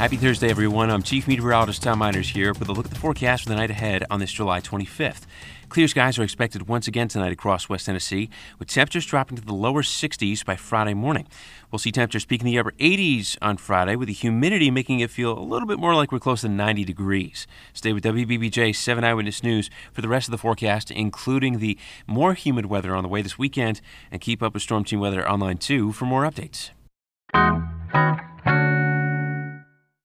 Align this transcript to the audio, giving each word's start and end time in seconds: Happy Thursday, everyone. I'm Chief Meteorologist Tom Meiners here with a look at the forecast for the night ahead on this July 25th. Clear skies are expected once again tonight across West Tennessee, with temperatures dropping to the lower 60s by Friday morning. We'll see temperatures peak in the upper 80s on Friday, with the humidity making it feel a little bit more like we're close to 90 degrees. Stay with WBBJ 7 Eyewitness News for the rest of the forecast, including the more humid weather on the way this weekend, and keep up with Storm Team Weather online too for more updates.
Happy 0.00 0.16
Thursday, 0.16 0.48
everyone. 0.48 0.90
I'm 0.90 1.02
Chief 1.02 1.28
Meteorologist 1.28 1.82
Tom 1.82 2.00
Meiners 2.00 2.32
here 2.32 2.54
with 2.54 2.70
a 2.70 2.72
look 2.72 2.86
at 2.86 2.90
the 2.90 2.98
forecast 2.98 3.42
for 3.42 3.50
the 3.50 3.54
night 3.54 3.68
ahead 3.68 4.02
on 4.10 4.18
this 4.18 4.32
July 4.32 4.62
25th. 4.62 5.26
Clear 5.68 5.88
skies 5.88 6.18
are 6.18 6.22
expected 6.22 6.68
once 6.68 6.88
again 6.88 7.06
tonight 7.06 7.32
across 7.32 7.68
West 7.68 7.84
Tennessee, 7.84 8.30
with 8.58 8.68
temperatures 8.68 9.04
dropping 9.04 9.36
to 9.36 9.44
the 9.44 9.52
lower 9.52 9.82
60s 9.82 10.42
by 10.42 10.56
Friday 10.56 10.94
morning. 10.94 11.26
We'll 11.70 11.80
see 11.80 11.92
temperatures 11.92 12.24
peak 12.24 12.40
in 12.40 12.46
the 12.46 12.58
upper 12.58 12.72
80s 12.78 13.36
on 13.42 13.58
Friday, 13.58 13.94
with 13.94 14.08
the 14.08 14.14
humidity 14.14 14.70
making 14.70 15.00
it 15.00 15.10
feel 15.10 15.38
a 15.38 15.38
little 15.38 15.68
bit 15.68 15.78
more 15.78 15.94
like 15.94 16.12
we're 16.12 16.18
close 16.18 16.40
to 16.40 16.48
90 16.48 16.82
degrees. 16.86 17.46
Stay 17.74 17.92
with 17.92 18.02
WBBJ 18.02 18.74
7 18.74 19.04
Eyewitness 19.04 19.42
News 19.42 19.68
for 19.92 20.00
the 20.00 20.08
rest 20.08 20.28
of 20.28 20.32
the 20.32 20.38
forecast, 20.38 20.90
including 20.90 21.58
the 21.58 21.76
more 22.06 22.32
humid 22.32 22.64
weather 22.64 22.94
on 22.94 23.02
the 23.02 23.08
way 23.10 23.20
this 23.20 23.38
weekend, 23.38 23.82
and 24.10 24.22
keep 24.22 24.42
up 24.42 24.54
with 24.54 24.62
Storm 24.62 24.82
Team 24.82 25.00
Weather 25.00 25.28
online 25.28 25.58
too 25.58 25.92
for 25.92 26.06
more 26.06 26.22
updates. 26.22 26.70